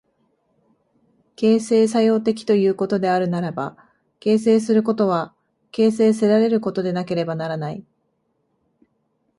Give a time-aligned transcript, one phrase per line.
[1.35, 3.77] 形成作用的ということであるならば、
[4.19, 5.35] 形成することは
[5.71, 7.85] 形成せられることでなければならない。